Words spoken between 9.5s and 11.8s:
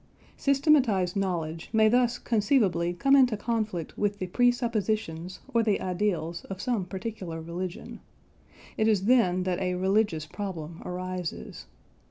a "religious problem" arises.